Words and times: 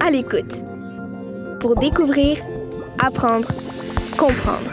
À 0.00 0.10
l'écoute. 0.10 0.62
Pour 1.60 1.76
découvrir, 1.76 2.38
apprendre, 3.02 3.48
comprendre. 4.18 4.72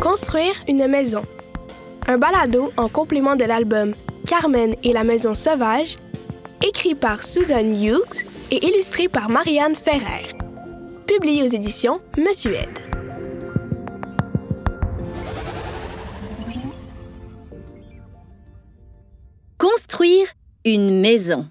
Construire 0.00 0.54
une 0.68 0.86
maison. 0.86 1.22
Un 2.06 2.18
balado 2.18 2.72
en 2.76 2.88
complément 2.88 3.36
de 3.36 3.44
l'album 3.44 3.92
Carmen 4.32 4.74
et 4.82 4.94
la 4.94 5.04
maison 5.04 5.34
sauvage, 5.34 5.98
écrit 6.66 6.94
par 6.94 7.22
Susan 7.22 7.74
Hughes 7.74 8.24
et 8.50 8.64
illustré 8.66 9.06
par 9.08 9.28
Marianne 9.28 9.74
Ferrer. 9.74 10.26
Publié 11.06 11.42
aux 11.42 11.48
éditions 11.48 12.00
Monsieur 12.16 12.54
Ed. 12.54 12.78
Construire 19.58 20.28
une 20.64 21.00
maison. 21.00 21.46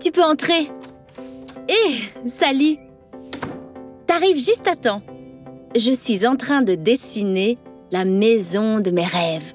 Tu 0.00 0.10
peux 0.12 0.22
entrer. 0.22 0.70
Hé, 1.68 2.28
salut. 2.28 2.76
T'arrives 4.06 4.36
juste 4.36 4.68
à 4.68 4.76
temps. 4.76 5.02
Je 5.74 5.92
suis 5.92 6.26
en 6.26 6.36
train 6.36 6.62
de 6.62 6.74
dessiner 6.74 7.58
la 7.90 8.04
maison 8.04 8.80
de 8.80 8.90
mes 8.90 9.06
rêves. 9.06 9.54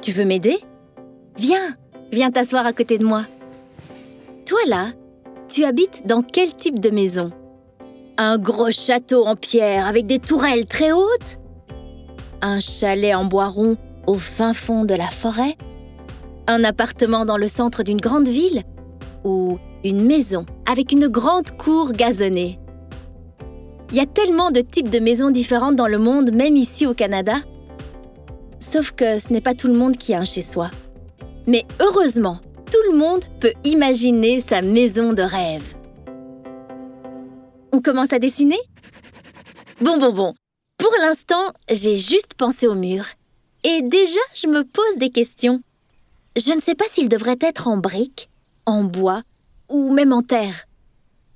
Tu 0.00 0.12
veux 0.12 0.24
m'aider? 0.24 0.58
Viens, 1.36 1.76
viens 2.12 2.30
t'asseoir 2.30 2.64
à 2.64 2.72
côté 2.72 2.96
de 2.96 3.04
moi. 3.04 3.24
Toi 4.46 4.60
là, 4.68 4.92
tu 5.48 5.64
habites 5.64 6.06
dans 6.06 6.22
quel 6.22 6.54
type 6.54 6.78
de 6.78 6.90
maison? 6.90 7.32
Un 8.16 8.38
gros 8.38 8.70
château 8.70 9.26
en 9.26 9.34
pierre 9.34 9.86
avec 9.86 10.06
des 10.06 10.18
tourelles 10.18 10.66
très 10.66 10.92
hautes? 10.92 11.38
Un 12.42 12.60
chalet 12.60 13.14
en 13.14 13.24
bois 13.24 13.48
rond 13.48 13.76
au 14.10 14.18
fin 14.18 14.54
fond 14.54 14.84
de 14.84 14.94
la 14.94 15.06
forêt? 15.06 15.56
Un 16.48 16.64
appartement 16.64 17.24
dans 17.24 17.36
le 17.36 17.46
centre 17.46 17.84
d'une 17.84 18.00
grande 18.00 18.26
ville? 18.26 18.64
Ou 19.22 19.58
une 19.84 20.04
maison 20.04 20.46
avec 20.68 20.90
une 20.90 21.06
grande 21.06 21.56
cour 21.56 21.92
gazonnée? 21.92 22.58
Il 23.90 23.96
y 23.96 24.00
a 24.00 24.06
tellement 24.06 24.50
de 24.50 24.60
types 24.60 24.90
de 24.90 24.98
maisons 24.98 25.30
différentes 25.30 25.76
dans 25.76 25.86
le 25.86 25.98
monde, 25.98 26.32
même 26.32 26.56
ici 26.56 26.88
au 26.88 26.94
Canada. 26.94 27.36
Sauf 28.58 28.90
que 28.90 29.20
ce 29.20 29.32
n'est 29.32 29.40
pas 29.40 29.54
tout 29.54 29.68
le 29.68 29.74
monde 29.74 29.96
qui 29.96 30.12
a 30.12 30.18
un 30.18 30.24
chez 30.24 30.42
soi. 30.42 30.72
Mais 31.46 31.64
heureusement, 31.80 32.40
tout 32.70 32.92
le 32.92 32.98
monde 32.98 33.24
peut 33.38 33.52
imaginer 33.62 34.40
sa 34.40 34.60
maison 34.60 35.12
de 35.12 35.22
rêve. 35.22 35.76
On 37.72 37.80
commence 37.80 38.12
à 38.12 38.18
dessiner? 38.18 38.58
Bon, 39.80 39.98
bon, 39.98 40.12
bon. 40.12 40.34
Pour 40.78 40.92
l'instant, 41.00 41.52
j'ai 41.70 41.96
juste 41.96 42.34
pensé 42.36 42.66
au 42.66 42.74
mur. 42.74 43.04
Et 43.64 43.82
déjà, 43.82 44.20
je 44.34 44.46
me 44.46 44.64
pose 44.64 44.96
des 44.96 45.10
questions. 45.10 45.60
Je 46.36 46.52
ne 46.52 46.60
sais 46.60 46.74
pas 46.74 46.86
s'il 46.90 47.08
devrait 47.08 47.38
être 47.40 47.68
en 47.68 47.76
briques, 47.76 48.28
en 48.66 48.84
bois 48.84 49.22
ou 49.68 49.92
même 49.92 50.12
en 50.12 50.22
terre. 50.22 50.66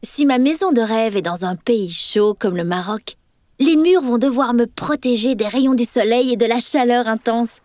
Si 0.03 0.27
ma 0.27 0.39
maison 0.39 0.73
de 0.73 0.81
rêve 0.81 1.17
est 1.17 1.23
dans 1.23 1.45
un 1.45 1.57
pays 1.57 1.91
chaud 1.91 2.37
comme 2.39 2.57
le 2.57 2.65
Maroc, 2.65 3.17
les 3.59 3.77
murs 3.77 4.03
vont 4.03 4.19
devoir 4.19 4.55
me 4.55 4.67
protéger 4.67 5.35
des 5.35 5.47
rayons 5.47 5.75
du 5.75 5.85
soleil 5.85 6.33
et 6.33 6.37
de 6.37 6.47
la 6.47 6.61
chaleur 6.61 7.09
intense. 7.09 7.61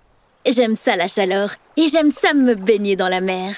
J'aime 0.46 0.76
ça 0.76 0.96
la 0.96 1.08
chaleur 1.08 1.56
et 1.78 1.88
j'aime 1.88 2.12
ça 2.12 2.34
me 2.34 2.56
baigner 2.56 2.96
dans 2.96 3.08
la 3.08 3.22
mer. 3.22 3.56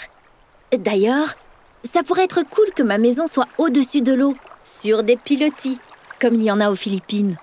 D'ailleurs, 0.75 1.35
ça 1.83 2.03
pourrait 2.03 2.23
être 2.23 2.43
cool 2.43 2.71
que 2.75 2.83
ma 2.83 2.97
maison 2.97 3.27
soit 3.27 3.47
au-dessus 3.57 4.01
de 4.01 4.13
l'eau, 4.13 4.35
sur 4.63 5.03
des 5.03 5.17
pilotis, 5.17 5.79
comme 6.19 6.35
il 6.35 6.43
y 6.43 6.51
en 6.51 6.59
a 6.59 6.71
aux 6.71 6.75
Philippines. 6.75 7.37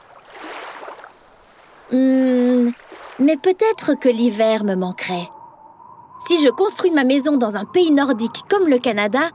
Hmm, 1.91 2.71
mais 3.19 3.37
peut-être 3.37 3.95
que 3.95 4.09
l'hiver 4.09 4.65
me 4.65 4.75
manquerait. 4.75 5.29
Si 6.27 6.39
je 6.43 6.49
construis 6.49 6.91
ma 6.91 7.05
maison 7.05 7.37
dans 7.37 7.57
un 7.57 7.65
pays 7.65 7.91
nordique 7.91 8.43
comme 8.49 8.69
le 8.69 8.79
Canada, 8.79 9.31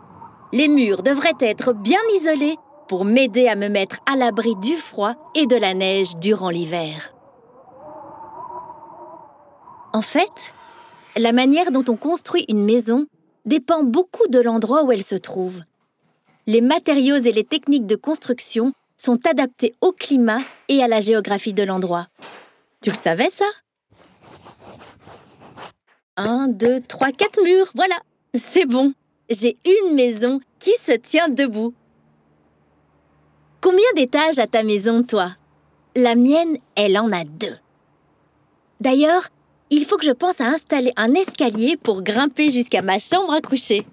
les 0.51 0.67
murs 0.67 1.03
devraient 1.03 1.31
être 1.39 1.73
bien 1.73 1.99
isolés 2.16 2.57
pour 2.88 3.05
m'aider 3.05 3.47
à 3.47 3.55
me 3.55 3.69
mettre 3.69 3.97
à 4.05 4.16
l'abri 4.16 4.55
du 4.55 4.75
froid 4.75 5.16
et 5.35 5.47
de 5.47 5.55
la 5.55 5.73
neige 5.73 6.17
durant 6.17 6.49
l'hiver. 6.49 7.11
En 9.93 10.01
fait, 10.01 10.53
la 11.16 11.31
manière 11.31 11.72
dont 11.72 11.83
on 11.88 11.95
construit 11.95 12.45
une 12.49 12.63
maison 12.63 13.05
dépend 13.45 13.83
beaucoup 13.83 14.27
de 14.29 14.39
l'endroit 14.39 14.83
où 14.83 14.91
elle 14.91 15.03
se 15.03 15.16
trouve. 15.16 15.61
Les 16.47 16.61
matériaux 16.61 17.16
et 17.16 17.31
les 17.31 17.43
techniques 17.43 17.85
de 17.85 17.95
construction 17.95 18.73
sont 18.97 19.25
adaptés 19.27 19.73
au 19.81 19.91
climat 19.91 20.41
et 20.67 20.83
à 20.83 20.88
la 20.88 20.99
géographie 20.99 21.53
de 21.53 21.63
l'endroit. 21.63 22.07
Tu 22.81 22.89
le 22.89 22.95
savais 22.95 23.29
ça? 23.29 23.45
Un, 26.16 26.47
deux, 26.47 26.79
trois, 26.79 27.12
quatre 27.12 27.41
murs, 27.44 27.72
voilà, 27.74 28.00
c'est 28.35 28.68
bon. 28.68 28.94
J'ai 29.31 29.57
une 29.66 29.96
maison 29.96 30.41
qui 30.59 30.72
se 30.74 30.91
tient 30.91 31.28
debout. 31.28 31.74
Combien 33.62 33.91
d'étages 33.96 34.38
a 34.38 34.46
ta 34.46 34.62
maison, 34.62 35.02
toi? 35.02 35.31
La 35.96 36.13
mienne, 36.13 36.57
elle 36.75 37.00
en 37.00 37.12
a 37.12 37.23
deux. 37.23 37.56
D'ailleurs, 38.79 39.29
il 39.72 39.85
faut 39.85 39.97
que 39.97 40.06
je 40.06 40.12
pense 40.12 40.40
à 40.40 40.46
installer 40.46 40.94
un 40.97 41.16
escalier 41.16 41.78
pour 41.78 42.03
grimper 42.03 42.52
jusqu'à 42.52 42.84
ma 42.84 43.00
chambre 43.00 43.34
à 43.34 43.41
coucher. 43.41 43.88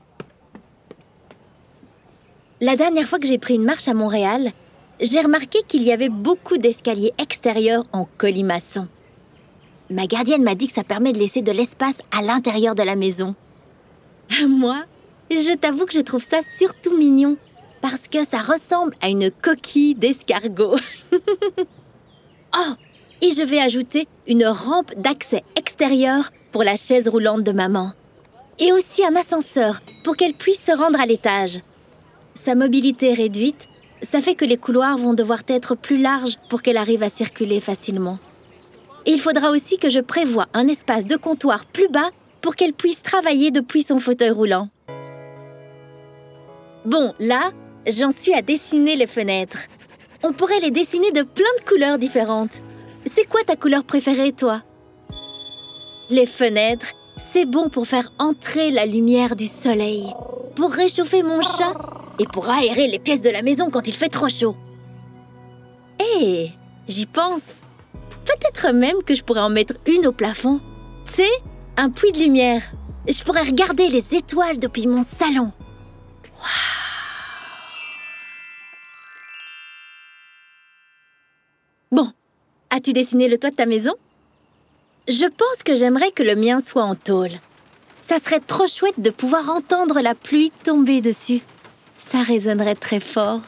La 2.60 2.76
dernière 2.76 3.06
fois 3.06 3.18
que 3.18 3.26
j'ai 3.26 3.38
pris 3.38 3.54
une 3.54 3.64
marche 3.64 3.88
à 3.88 3.94
Montréal, 3.94 4.52
j'ai 5.00 5.20
remarqué 5.20 5.60
qu'il 5.66 5.82
y 5.84 5.92
avait 5.92 6.10
beaucoup 6.10 6.58
d'escaliers 6.58 7.14
extérieurs 7.16 7.84
en 7.92 8.06
colimaçon. 8.18 8.88
Ma 9.90 10.06
gardienne 10.06 10.44
m'a 10.44 10.54
dit 10.54 10.68
que 10.68 10.72
ça 10.72 10.84
permet 10.84 11.12
de 11.12 11.18
laisser 11.18 11.42
de 11.42 11.50
l'espace 11.50 11.98
à 12.12 12.22
l'intérieur 12.22 12.76
de 12.76 12.82
la 12.82 12.94
maison. 12.94 13.34
Moi, 14.48 14.84
je 15.30 15.56
t'avoue 15.56 15.84
que 15.84 15.94
je 15.94 16.00
trouve 16.00 16.22
ça 16.22 16.40
surtout 16.58 16.96
mignon, 16.96 17.36
parce 17.80 18.06
que 18.08 18.24
ça 18.24 18.38
ressemble 18.38 18.94
à 19.00 19.08
une 19.08 19.30
coquille 19.32 19.96
d'escargot. 19.96 20.76
oh, 22.56 22.72
et 23.20 23.32
je 23.32 23.42
vais 23.42 23.58
ajouter 23.58 24.06
une 24.28 24.46
rampe 24.46 24.94
d'accès 24.96 25.42
extérieur 25.56 26.30
pour 26.52 26.62
la 26.62 26.76
chaise 26.76 27.08
roulante 27.08 27.42
de 27.42 27.52
maman. 27.52 27.92
Et 28.60 28.72
aussi 28.72 29.04
un 29.04 29.16
ascenseur 29.16 29.80
pour 30.04 30.16
qu'elle 30.16 30.34
puisse 30.34 30.64
se 30.64 30.72
rendre 30.72 31.00
à 31.00 31.06
l'étage. 31.06 31.60
Sa 32.34 32.54
mobilité 32.54 33.12
réduite, 33.12 33.68
ça 34.02 34.20
fait 34.20 34.34
que 34.34 34.44
les 34.44 34.56
couloirs 34.56 34.98
vont 34.98 35.14
devoir 35.14 35.40
être 35.48 35.74
plus 35.74 35.98
larges 35.98 36.38
pour 36.48 36.62
qu'elle 36.62 36.76
arrive 36.76 37.02
à 37.02 37.10
circuler 37.10 37.60
facilement. 37.60 38.18
Il 39.06 39.20
faudra 39.20 39.50
aussi 39.50 39.78
que 39.78 39.88
je 39.88 40.00
prévoie 40.00 40.46
un 40.54 40.68
espace 40.68 41.06
de 41.06 41.16
comptoir 41.16 41.64
plus 41.64 41.88
bas 41.88 42.10
pour 42.40 42.54
qu'elle 42.54 42.72
puisse 42.72 43.02
travailler 43.02 43.50
depuis 43.50 43.82
son 43.82 43.98
fauteuil 43.98 44.30
roulant. 44.30 44.68
Bon, 46.84 47.14
là, 47.18 47.52
j'en 47.86 48.10
suis 48.10 48.34
à 48.34 48.42
dessiner 48.42 48.96
les 48.96 49.06
fenêtres. 49.06 49.66
On 50.22 50.32
pourrait 50.32 50.60
les 50.60 50.70
dessiner 50.70 51.12
de 51.12 51.22
plein 51.22 51.52
de 51.58 51.68
couleurs 51.68 51.98
différentes. 51.98 52.62
C'est 53.06 53.26
quoi 53.26 53.42
ta 53.42 53.56
couleur 53.56 53.84
préférée, 53.84 54.32
toi? 54.32 54.62
Les 56.10 56.26
fenêtres, 56.26 56.92
c'est 57.16 57.44
bon 57.44 57.68
pour 57.68 57.86
faire 57.86 58.12
entrer 58.18 58.70
la 58.70 58.86
lumière 58.86 59.36
du 59.36 59.46
soleil, 59.46 60.04
pour 60.56 60.70
réchauffer 60.72 61.22
mon 61.22 61.40
chat 61.40 61.72
et 62.18 62.26
pour 62.26 62.48
aérer 62.48 62.88
les 62.88 62.98
pièces 62.98 63.22
de 63.22 63.30
la 63.30 63.42
maison 63.42 63.70
quand 63.70 63.88
il 63.88 63.94
fait 63.94 64.08
trop 64.08 64.28
chaud. 64.28 64.56
Hé, 65.98 66.50
j'y 66.88 67.06
pense. 67.06 67.54
Peut-être 68.24 68.72
même 68.72 69.02
que 69.04 69.14
je 69.14 69.22
pourrais 69.22 69.40
en 69.40 69.50
mettre 69.50 69.74
une 69.86 70.06
au 70.06 70.12
plafond. 70.12 70.60
Sais, 71.04 71.30
un 71.76 71.90
puits 71.90 72.12
de 72.12 72.18
lumière. 72.18 72.62
Je 73.08 73.22
pourrais 73.24 73.42
regarder 73.42 73.88
les 73.88 74.14
étoiles 74.14 74.58
depuis 74.58 74.86
mon 74.86 75.02
salon. 75.02 75.52
Bon, 81.90 82.12
as-tu 82.70 82.92
dessiné 82.92 83.28
le 83.28 83.38
toit 83.38 83.50
de 83.50 83.56
ta 83.56 83.66
maison? 83.66 83.94
Je 85.08 85.26
pense 85.26 85.62
que 85.64 85.74
j'aimerais 85.74 86.12
que 86.12 86.22
le 86.22 86.36
mien 86.36 86.60
soit 86.60 86.84
en 86.84 86.94
tôle. 86.94 87.32
Ça 88.02 88.18
serait 88.18 88.40
trop 88.40 88.66
chouette 88.66 89.00
de 89.00 89.10
pouvoir 89.10 89.50
entendre 89.50 90.00
la 90.00 90.14
pluie 90.14 90.52
tomber 90.64 91.00
dessus. 91.00 91.40
Ça 91.98 92.22
résonnerait 92.22 92.74
très 92.74 93.00
fort. 93.00 93.40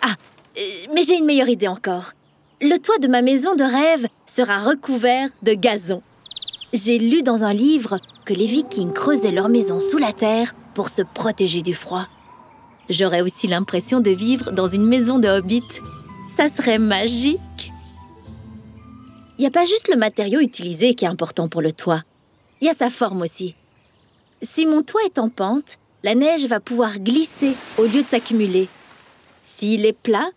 Ah, 0.00 0.14
euh, 0.56 0.60
mais 0.94 1.02
j'ai 1.02 1.16
une 1.16 1.24
meilleure 1.24 1.48
idée 1.48 1.68
encore. 1.68 2.12
Le 2.64 2.78
toit 2.78 2.98
de 2.98 3.08
ma 3.08 3.22
maison 3.22 3.56
de 3.56 3.64
rêve 3.64 4.06
sera 4.24 4.60
recouvert 4.60 5.30
de 5.42 5.52
gazon. 5.52 6.00
J'ai 6.72 6.96
lu 7.00 7.24
dans 7.24 7.42
un 7.42 7.52
livre 7.52 7.98
que 8.24 8.34
les 8.34 8.46
Vikings 8.46 8.92
creusaient 8.92 9.32
leur 9.32 9.48
maison 9.48 9.80
sous 9.80 9.98
la 9.98 10.12
terre 10.12 10.54
pour 10.72 10.88
se 10.88 11.02
protéger 11.02 11.62
du 11.62 11.74
froid. 11.74 12.06
J'aurais 12.88 13.20
aussi 13.20 13.48
l'impression 13.48 13.98
de 13.98 14.12
vivre 14.12 14.52
dans 14.52 14.68
une 14.68 14.86
maison 14.86 15.18
de 15.18 15.26
hobbit. 15.26 15.64
Ça 16.28 16.48
serait 16.48 16.78
magique. 16.78 17.72
Il 19.38 19.40
n'y 19.40 19.48
a 19.48 19.50
pas 19.50 19.66
juste 19.66 19.88
le 19.88 19.98
matériau 19.98 20.38
utilisé 20.38 20.94
qui 20.94 21.04
est 21.04 21.08
important 21.08 21.48
pour 21.48 21.62
le 21.62 21.72
toit. 21.72 22.04
Il 22.60 22.68
y 22.68 22.70
a 22.70 22.74
sa 22.74 22.90
forme 22.90 23.22
aussi. 23.22 23.56
Si 24.40 24.66
mon 24.66 24.84
toit 24.84 25.02
est 25.04 25.18
en 25.18 25.30
pente, 25.30 25.78
la 26.04 26.14
neige 26.14 26.46
va 26.46 26.60
pouvoir 26.60 27.00
glisser 27.00 27.54
au 27.76 27.86
lieu 27.86 28.02
de 28.02 28.08
s'accumuler. 28.08 28.68
S'il 29.44 29.84
est 29.84 29.98
plat, 29.98 30.30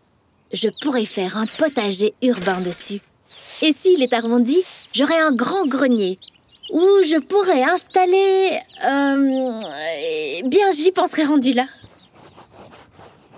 je 0.53 0.69
pourrais 0.81 1.05
faire 1.05 1.37
un 1.37 1.45
potager 1.45 2.13
urbain 2.21 2.61
dessus. 2.61 3.01
Et 3.61 3.73
s'il 3.73 4.03
est 4.03 4.13
arrondi, 4.13 4.57
j'aurai 4.93 5.17
un 5.17 5.31
grand 5.31 5.65
grenier 5.65 6.19
où 6.71 6.81
je 7.03 7.19
pourrais 7.19 7.63
installer... 7.63 8.59
Euh, 8.83 9.59
bien, 10.47 10.71
j'y 10.71 10.91
penserai 10.91 11.23
rendu 11.23 11.53
là. 11.53 11.65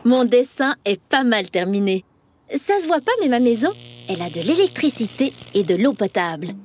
Mon 0.06 0.24
dessin 0.26 0.76
est 0.86 1.02
pas 1.02 1.24
mal 1.24 1.50
terminé. 1.50 2.06
Ça 2.52 2.80
se 2.80 2.88
voit 2.88 3.02
pas, 3.02 3.12
mais 3.22 3.28
ma 3.28 3.40
maison, 3.40 3.72
elle 4.08 4.22
a 4.22 4.30
de 4.30 4.40
l'électricité 4.40 5.34
et 5.54 5.64
de 5.64 5.76
l'eau 5.76 5.94
potable. 5.94 6.56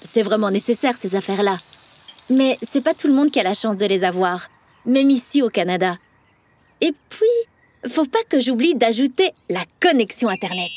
C'est 0.00 0.22
vraiment 0.22 0.50
nécessaire, 0.50 0.96
ces 0.96 1.14
affaires-là. 1.14 1.58
Mais 2.30 2.56
c'est 2.62 2.82
pas 2.82 2.94
tout 2.94 3.08
le 3.08 3.14
monde 3.14 3.30
qui 3.30 3.40
a 3.40 3.42
la 3.42 3.54
chance 3.54 3.76
de 3.76 3.86
les 3.86 4.04
avoir, 4.04 4.48
même 4.86 5.10
ici 5.10 5.42
au 5.42 5.50
Canada. 5.50 5.98
Et 6.80 6.94
puis, 7.10 7.26
faut 7.86 8.04
pas 8.04 8.22
que 8.28 8.40
j'oublie 8.40 8.74
d'ajouter 8.74 9.30
la 9.48 9.64
connexion 9.80 10.28
Internet 10.28 10.70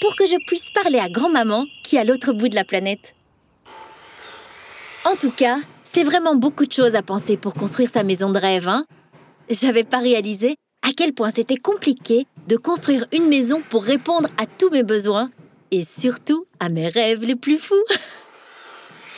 pour 0.00 0.16
que 0.16 0.26
je 0.26 0.36
puisse 0.46 0.70
parler 0.70 0.98
à 0.98 1.08
grand-maman 1.08 1.66
qui 1.82 1.96
est 1.96 2.00
à 2.00 2.04
l'autre 2.04 2.32
bout 2.32 2.48
de 2.48 2.54
la 2.54 2.64
planète. 2.64 3.14
En 5.04 5.16
tout 5.16 5.30
cas, 5.30 5.58
c'est 5.84 6.04
vraiment 6.04 6.34
beaucoup 6.34 6.66
de 6.66 6.72
choses 6.72 6.94
à 6.94 7.02
penser 7.02 7.36
pour 7.36 7.54
construire 7.54 7.90
sa 7.90 8.02
maison 8.02 8.30
de 8.30 8.38
rêve, 8.38 8.68
hein 8.68 8.84
J'avais 9.48 9.84
pas 9.84 9.98
réalisé 9.98 10.56
à 10.82 10.90
quel 10.96 11.12
point 11.12 11.30
c'était 11.30 11.56
compliqué 11.56 12.26
de 12.48 12.56
construire 12.56 13.06
une 13.12 13.28
maison 13.28 13.62
pour 13.68 13.84
répondre 13.84 14.28
à 14.38 14.46
tous 14.46 14.70
mes 14.70 14.82
besoins 14.82 15.30
et 15.70 15.84
surtout 15.84 16.46
à 16.58 16.68
mes 16.68 16.88
rêves 16.88 17.24
les 17.24 17.36
plus 17.36 17.58
fous. 17.58 17.84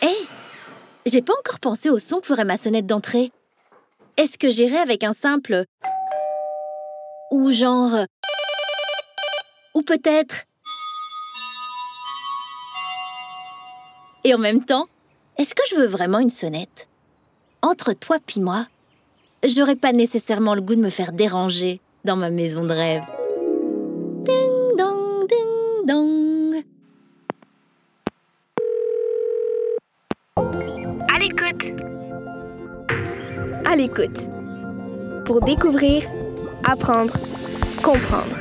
Hé 0.03 0.09
J'ai 1.07 1.23
pas 1.23 1.33
encore 1.39 1.59
pensé 1.59 1.91
au 1.91 1.99
son 1.99 2.21
que 2.21 2.29
ferait 2.29 2.45
ma 2.45 2.57
sonnette 2.57 2.87
d'entrée. 2.87 3.33
Est-ce 4.17 4.39
que 4.39 4.51
j'irai 4.51 4.77
avec 4.77 5.03
un 5.03 5.15
simple 5.15 5.65
ou 7.32 7.50
genre 7.50 8.05
ou 9.75 9.82
peut-être 9.82 10.44
Et 14.25 14.34
en 14.34 14.38
même 14.38 14.64
temps, 14.64 14.87
est-ce 15.37 15.55
que 15.55 15.62
je 15.69 15.75
veux 15.75 15.87
vraiment 15.87 16.20
une 16.20 16.31
sonnette? 16.31 16.87
Entre 17.61 17.93
toi 17.93 18.19
puis 18.25 18.40
moi, 18.40 18.67
j'aurais 19.44 19.75
pas 19.75 19.93
nécessairement 19.93 20.55
le 20.55 20.61
goût 20.61 20.76
de 20.76 20.81
me 20.81 20.90
faire 20.90 21.12
déranger 21.12 21.81
dans 22.05 22.17
ma 22.17 22.31
maison 22.31 22.64
de 22.64 22.73
rêve. 22.73 23.02
Ding 24.25 24.76
dong, 24.76 25.26
ding 25.29 25.87
dong. 25.87 26.64
À 31.12 31.19
l'écoute. 31.19 31.81
À 33.64 33.75
l'écoute. 33.75 34.29
Pour 35.25 35.40
découvrir, 35.40 36.02
apprendre, 36.69 37.14
comprendre. 37.82 38.37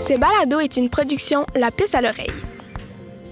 Ce 0.00 0.14
balado 0.14 0.60
est 0.60 0.76
une 0.76 0.88
production 0.88 1.46
La 1.54 1.70
Piste 1.70 1.94
à 1.94 2.00
l'oreille. 2.00 2.32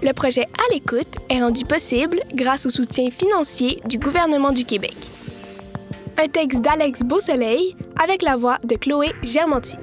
Le 0.02 0.12
projet 0.12 0.42
À 0.42 0.72
l'écoute 0.72 1.16
est 1.28 1.40
rendu 1.40 1.64
possible 1.64 2.20
grâce 2.34 2.66
au 2.66 2.70
soutien 2.70 3.10
financier 3.10 3.80
du 3.86 3.98
gouvernement 3.98 4.52
du 4.52 4.64
Québec. 4.64 4.96
Un 6.22 6.28
texte 6.28 6.60
d'Alex 6.60 7.02
Beausoleil 7.02 7.76
avec 8.02 8.22
la 8.22 8.36
voix 8.36 8.58
de 8.64 8.76
Chloé 8.76 9.12
Germantier. 9.22 9.78